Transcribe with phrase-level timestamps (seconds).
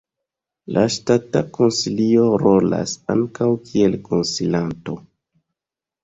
[0.75, 4.97] La Ŝtata Konsilio rolas ankaŭ kiel konsilanto.